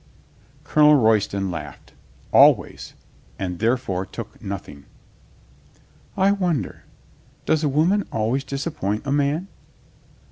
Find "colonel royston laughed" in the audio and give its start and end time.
0.63-1.93